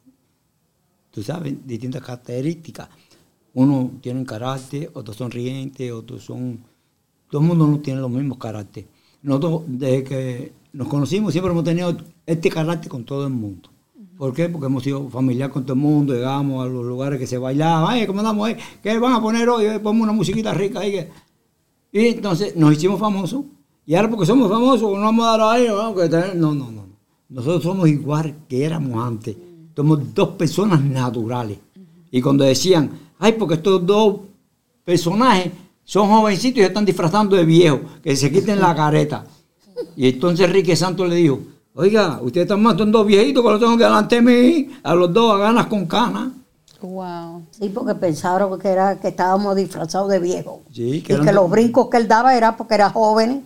[1.12, 2.90] tú sabes, distintas características.
[3.54, 6.60] Unos tienen carácter, otros son rientes, otros son...
[7.30, 8.90] Todo el mundo no tiene los mismos caracteres.
[9.22, 13.70] Nosotros, desde que nos conocimos, siempre hemos tenido este carácter con todo el mundo.
[14.18, 14.50] ¿Por qué?
[14.50, 18.06] Porque hemos sido familiar con todo el mundo, llegamos a los lugares que se bailaban,
[18.06, 18.56] ¿cómo andamos ahí?
[18.82, 19.66] ¿Qué van a poner hoy?
[19.80, 20.92] Ponemos una musiquita rica ahí.
[20.92, 21.10] que-".
[21.92, 23.44] Y entonces nos hicimos famosos.
[23.86, 25.96] Y ahora porque somos famosos, no vamos a dar a ellos, ¿no?
[25.96, 26.81] Que tener- no, no, no.
[27.32, 29.38] Nosotros somos igual que éramos antes.
[29.74, 31.58] Somos dos personas naturales.
[32.12, 34.20] Y cuando decían, ay, porque estos dos
[34.84, 35.54] personajes
[35.86, 39.24] son jovencitos y se están disfrazando de viejos, que se quiten la careta.
[39.96, 41.39] Y entonces Enrique Santos le dijo,
[41.74, 45.13] oiga, ustedes están matando dos viejitos que los tengo que delante de mí, a los
[45.13, 46.34] dos a ganas con canas.
[46.82, 47.44] Wow.
[47.52, 50.60] Sí, porque pensaron que era que estábamos disfrazados de viejos.
[50.74, 53.46] Sí, y que los brincos que él daba era porque era joven.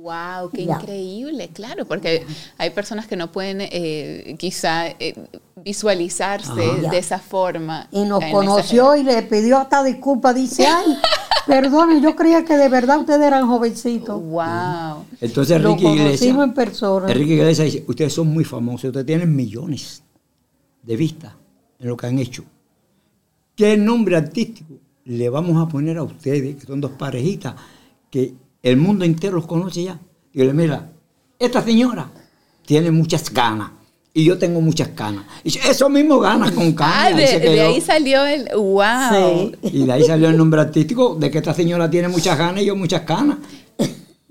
[0.00, 0.76] Wow, qué Ya.
[0.76, 2.24] increíble, claro, porque
[2.56, 5.14] hay personas que no pueden eh, quizá eh,
[5.56, 6.90] visualizarse Ajá.
[6.90, 7.88] de esa forma.
[7.90, 10.34] Y nos conoció y le pidió hasta disculpas.
[10.36, 10.96] Dice, ay,
[11.46, 14.22] perdone, yo creía que de verdad ustedes eran jovencitos.
[14.22, 15.04] Wow.
[15.20, 17.10] Entonces Lo Enrique Iglesias, conocimos en persona.
[17.10, 20.02] Enrique Iglesias dice, ustedes son muy famosos, ustedes tienen millones
[20.82, 21.32] de vistas
[21.80, 22.44] en lo que han hecho.
[23.56, 27.54] ¿Qué nombre artístico le vamos a poner a ustedes, que son dos parejitas,
[28.10, 28.34] que
[28.70, 29.98] el mundo entero los conoce ya?
[30.32, 30.90] Y yo le mira,
[31.38, 32.10] esta señora
[32.66, 33.70] tiene muchas ganas
[34.12, 35.24] y yo tengo muchas ganas.
[35.44, 37.34] Y dice, eso mismo ganas con Ah, canas.
[37.34, 39.52] Y de, ahí salió el wow.
[39.62, 39.78] Sí.
[39.78, 42.66] Y de ahí salió el nombre artístico de que esta señora tiene muchas ganas y
[42.66, 43.38] yo muchas canas.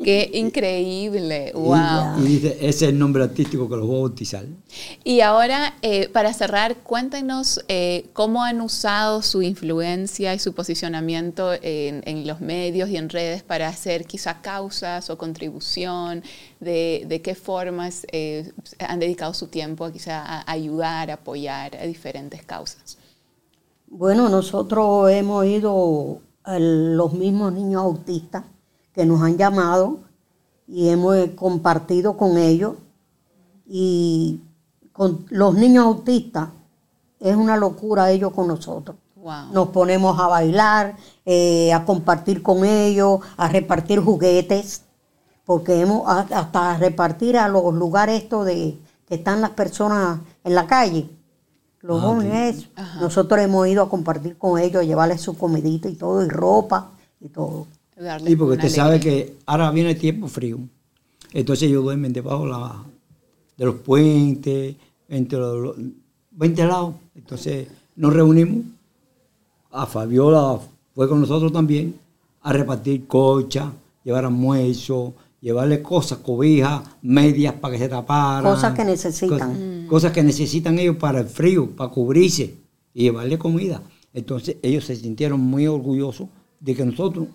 [0.04, 2.20] Qué increíble, Y- wow.
[2.20, 4.46] Y, dice, ese es el nombre artístico que los voy a bautizar.
[5.04, 11.52] Y ahora, eh, para cerrar, cuéntenos eh, cómo han usado su influencia y su posicionamiento
[11.54, 16.22] en, en los medios y en redes para hacer quizá causas o contribución,
[16.60, 21.84] de, de qué formas eh, han dedicado su tiempo quizá a ayudar, a apoyar a
[21.86, 23.00] diferentes causas.
[23.88, 28.44] Bueno, nosotros hemos ido a los mismos niños autistas
[28.98, 30.00] que nos han llamado
[30.68, 32.74] y hemos compartido con ellos.
[33.68, 34.42] Y
[34.92, 36.50] con los niños autistas
[37.20, 38.98] es una locura ellos con nosotros.
[39.16, 39.54] Wow.
[39.54, 40.96] Nos ponemos a bailar,
[41.28, 44.82] eh, a compartir con ellos, a repartir juguetes,
[45.46, 50.56] porque hemos hasta a repartir a los lugares estos de que están las personas en
[50.56, 51.08] la calle,
[51.82, 52.68] los Ah, jóvenes.
[53.00, 56.94] Nosotros hemos ido a compartir con ellos, a llevarles su comidita y todo, y ropa
[57.22, 57.68] y todo.
[58.00, 60.60] Darles Sí, porque usted sabe que ahora viene el tiempo frío.
[61.34, 62.84] Entonces ellos duermen debajo la-
[63.58, 64.76] de los puentes,
[65.10, 65.76] entre los, los-
[66.32, 66.96] 20 lados.
[67.16, 68.66] Entonces nos reunimos.
[69.72, 70.60] A Fabiola
[70.94, 71.96] fue con nosotros también
[72.42, 73.72] a repartir cocha,
[74.04, 78.44] llevar almuerzo, llevarle cosas, cobijas, medias para que se taparan.
[78.54, 79.30] Cosas que necesitan.
[79.38, 79.58] Cosas,
[79.90, 82.56] cosas que necesitan ellos para el frío, para cubrirse
[82.94, 83.82] y llevarle comida.
[84.14, 86.28] Entonces ellos se sintieron muy orgullosos
[86.60, 87.28] de que nosotros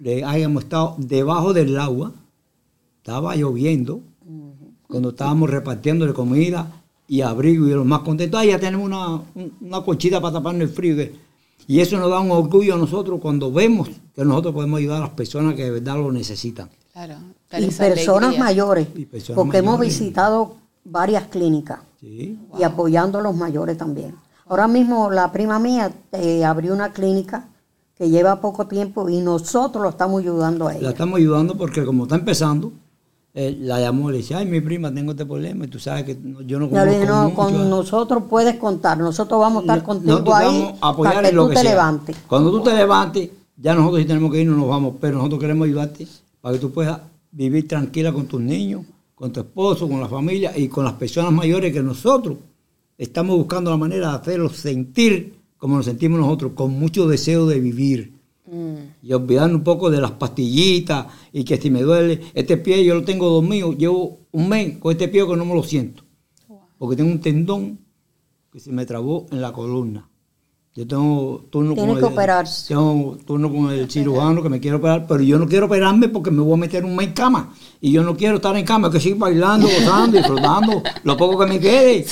[0.00, 2.12] le hayamos estado debajo del agua.
[2.98, 4.00] Estaba lloviendo
[4.88, 6.70] cuando estábamos repartiéndole comida
[7.06, 8.40] y abrigo y los más contentos.
[8.40, 11.08] Ah, ya tenemos una, un- una cochita para taparnos el frío.
[11.66, 15.00] Y eso nos da un orgullo a nosotros cuando vemos que nosotros podemos ayudar a
[15.06, 16.68] las personas que de verdad lo necesitan.
[16.92, 17.14] Claro,
[17.58, 18.38] Y personas alegría.
[18.44, 22.38] mayores, Y personas porque hemos visitado varias clínicas Sí.
[22.58, 24.14] y apoyando a los mayores también.
[24.48, 27.48] Ahora mismo la prima mía eh, abrió una clínica
[28.00, 30.88] que lleva poco tiempo y nosotros lo estamos ayudando a La ella.
[30.88, 32.72] estamos ayudando porque como está empezando,
[33.34, 36.04] eh, la llamó y le dice, ay, mi prima, tengo este problema y tú sabes
[36.04, 37.34] que no- yo no conozco no, mucho".
[37.36, 41.28] con nosotros puedes contar, nosotros vamos a estar No- contigo ahí vamos a apoyar para
[41.28, 41.70] que tú que te sea.
[41.72, 42.16] levantes.
[42.26, 45.66] Cuando tú te levantes, ya nosotros si tenemos que irnos nos vamos, pero nosotros queremos
[45.66, 46.06] ayudarte
[46.40, 46.98] para que tú puedas
[47.32, 48.80] vivir tranquila con tus niños,
[49.14, 52.38] con tu esposo, con la familia y con las personas mayores que nosotros
[52.96, 57.60] estamos buscando la manera de hacerlos sentir como nos sentimos nosotros, con mucho deseo de
[57.60, 58.14] vivir.
[58.46, 62.84] Mm, Y olvidarnos un poco de las pastillitas y que si me duele este pie,
[62.84, 66.02] yo lo tengo dormido, llevo un mes con este pie que no me lo siento.
[66.78, 67.78] Porque tengo un tendón
[68.50, 70.09] que se me trabó en la columna.
[70.72, 72.68] Yo tengo turno Tiene con que el, operarse.
[72.68, 76.30] Tengo turno con el cirujano que me quiere operar, pero yo no quiero operarme porque
[76.30, 77.52] me voy a meter un mes en cama.
[77.80, 81.46] Y yo no quiero estar en cama, que seguir bailando, gozando, disfrutando lo poco que
[81.46, 82.06] me quede.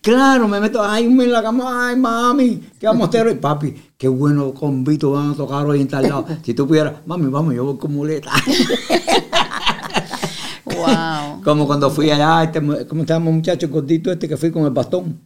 [0.00, 3.26] Claro, me meto, ay, un mes en la cama, ay, mami, qué vamos a hacer
[3.26, 3.34] hoy?
[3.34, 6.24] Papi, qué bueno convito van a tocar hoy en tal lado.
[6.42, 8.32] Si tú pudieras, mami, vamos, yo voy con muleta.
[10.64, 11.42] wow.
[11.44, 14.70] Como cuando fui allá, este, ¿cómo se llama muchacho gordito este que fui con el
[14.70, 15.20] bastón?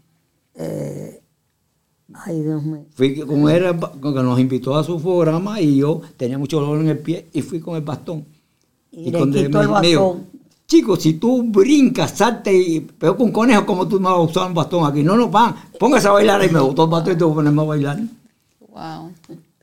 [2.15, 2.85] Ay, Dios mío.
[2.95, 6.89] Fui con él, que nos invitó a su programa y yo tenía mucho dolor en
[6.89, 8.25] el pie y fui con el bastón.
[8.93, 10.27] Y le cuando quitó me- el me dijo, bastón.
[10.67, 14.21] Chico, si tú brincas, salte y pego con un conejo, como tú me vas a
[14.21, 15.03] usar un bastón aquí?
[15.03, 17.35] No, no, van, póngase a bailar y me botó el bastón y te voy a
[17.37, 17.99] ponerme a bailar.
[18.73, 19.11] Wow.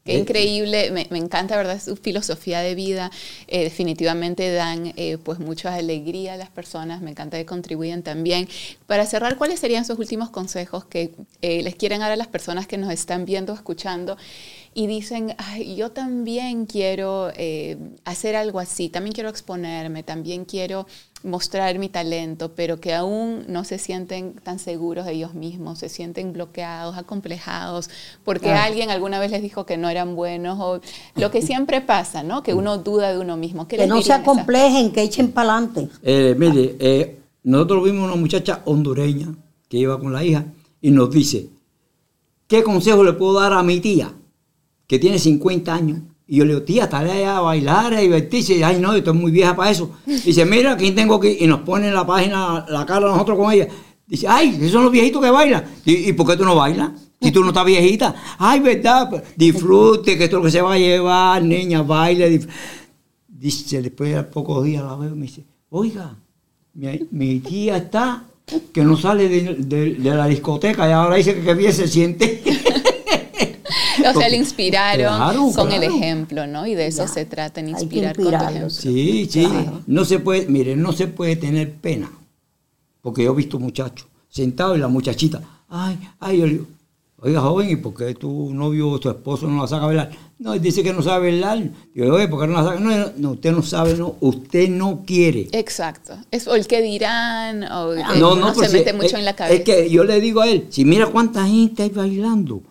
[0.04, 1.80] Qué increíble, me, me encanta, ¿verdad?
[1.80, 3.12] Su filosofía de vida.
[3.48, 8.50] Eh, definitivamente dan eh, pues mucha alegría a las personas, me encanta que contribuyen también.
[8.88, 11.12] Para cerrar, ¿cuáles serían sus últimos consejos que
[11.44, 14.18] eh, les quieren dar a las personas que nos están viendo, escuchando
[14.74, 20.88] y dicen, Ay, yo también quiero eh, hacer algo así, también quiero exponerme, también quiero
[21.24, 25.90] mostrar mi talento, pero que aún no se sienten tan seguros de ellos mismos, se
[25.90, 27.90] sienten bloqueados, acomplejados,
[28.24, 28.62] porque Claro.
[28.64, 30.82] alguien alguna vez les dijo que no eran buenos, o
[31.16, 32.42] lo que siempre pasa, ¿no?
[32.42, 33.68] Que uno duda de uno mismo.
[33.68, 35.90] ¿Qué Que no se acomplejen, que echen para adelante.
[36.02, 39.28] Eh, mire, eh, nosotros vimos una muchacha hondureña
[39.70, 40.46] que iba con la hija
[40.82, 41.50] y nos dice,
[42.48, 44.12] ¿qué consejo le puedo dar a mi tía
[44.92, 46.00] que tiene 50 años?
[46.28, 48.58] Y yo le digo, tía, tal allá a bailar, a divertirse.
[48.58, 49.90] Y, Ay, no, yo estoy muy vieja para eso.
[50.06, 51.38] Dice, mira, ¿quién tengo aquí?
[51.40, 53.70] Y nos pone la página la cara nosotros con ella.
[54.06, 55.64] Dice, ay, esos son los viejitos que bailan.
[55.86, 56.92] ¿Y, y por qué tú no bailas?
[57.22, 58.14] Si tú no estás viejita.
[58.38, 62.42] Ay, verdad, pues, disfrute, que esto es lo que se va a llevar, niña, baile.
[63.28, 66.16] Dice, después de pocos días la veo me dice, oiga,
[67.12, 68.26] mi, tía está
[68.74, 69.56] que no sale de,
[69.98, 72.42] de- la discoteca y ahora dice que bien se siente.
[74.16, 76.66] O sea, le inspiraron Claro, con el ejemplo, ¿no?
[76.68, 77.08] Y de eso Ya.
[77.08, 78.70] se trata, en Hay que inspirar con tu ejemplo.
[78.70, 79.46] Sí, sí.
[79.46, 79.82] Claro.
[79.88, 82.12] No se puede, mire, no se puede tener pena.
[83.02, 86.66] Porque yo he visto muchachos sentados y la muchachita, ay, ay, yo le digo,
[87.18, 90.12] oiga, joven, ¿y por qué tu novio o tu esposo no la saca a bailar?
[90.40, 91.70] No, él dice que no sabe bailar.
[91.94, 92.80] Digo, oye, ¿por qué no la saca?
[92.80, 95.48] No, no, no, usted no sabe, no, usted no quiere.
[95.52, 96.14] Exacto.
[96.32, 99.18] Es, o el que dirán, o eh, no, uno no, se pues, mete es- mucho
[99.18, 99.64] en la es cabeza.
[99.64, 102.62] que yo le digo a él, si mira cuánta gente hay bailando.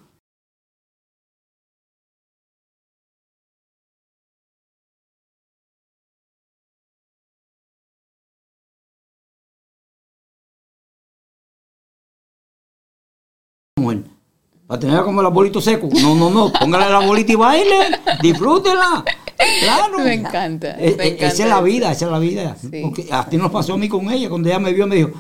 [14.71, 15.89] Para tenerla como el abuelito seco.
[16.01, 16.53] No, no, no.
[16.53, 17.75] Póngale la bolita y baile.
[18.23, 19.05] Disfrútela.
[19.65, 19.99] Claro.
[19.99, 22.55] Me encanta, me eh, encanta Esa es la vida, esa es la vida.
[22.55, 22.81] Sí.
[22.81, 24.29] Porque así nos pasó a mí con ella.
[24.29, 25.11] Cuando ella me vio, me dijo,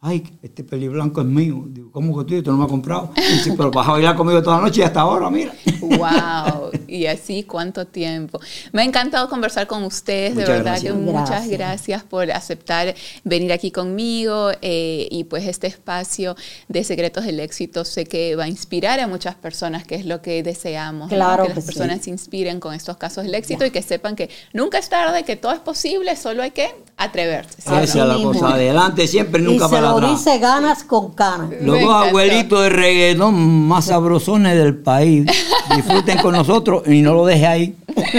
[0.00, 1.64] ay, este peli blanco es mío.
[1.66, 2.42] Digo, ¿cómo que tú?
[2.44, 3.10] Tú no me has comprado.
[3.14, 5.52] Dice, pero vas a bailar conmigo toda la noche y hasta ahora, mira.
[5.82, 8.40] Wow, y así cuánto tiempo.
[8.72, 10.92] Me ha encantado conversar con ustedes, de Muchas verdad gracias.
[10.92, 11.58] que muchas Gracias.
[11.58, 16.36] gracias por aceptar venir aquí conmigo eh, y pues este espacio
[16.68, 20.22] de Secretos del Éxito sé que va a inspirar a muchas personas, que es lo
[20.22, 21.16] que deseamos, ¿no?
[21.16, 21.72] Claro que que las sí.
[21.72, 25.24] personas se inspiren con estos casos del éxito y que sepan que nunca es tarde,
[25.24, 27.58] que todo es posible, solo hay que atreverse.
[27.66, 28.54] Así Esa es la cosa.
[28.54, 30.10] Adelante siempre, Y nunca se para lo atrás.
[30.24, 31.50] dice ganas con canas.
[31.60, 33.34] Los dos abuelitos de reggaetón
[33.66, 35.26] más sabrosones del país.
[35.74, 37.76] Disfruten con nosotros y no lo deje ahí.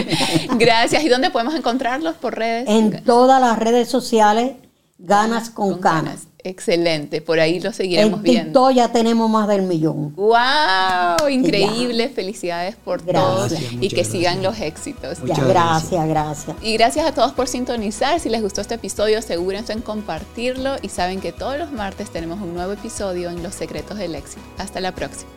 [0.58, 1.04] Gracias.
[1.04, 2.68] ¿Y dónde podemos encontrarlos por redes?
[2.68, 4.54] En todas las redes sociales,
[4.98, 6.28] ganas con, canas.
[6.48, 8.44] Excelente, por ahí lo En seguiremos viendo.
[8.44, 10.16] TikTok ya tenemos más del millón.
[10.16, 11.28] ¡Wow!
[11.28, 13.62] Increíble, felicidades por todo Gracias.
[13.74, 14.08] y que gracias.
[14.08, 15.18] sigan los éxitos.
[15.18, 16.58] Ya, Muchas gracias, gracias.
[16.62, 18.20] Y gracias a todos por sintonizar.
[18.20, 22.40] Si les gustó este episodio, asegúrense en compartirlo y saben que todos los martes tenemos
[22.40, 24.44] un nuevo episodio en Los Secretos del Éxito.
[24.60, 25.32] Hasta la próxima.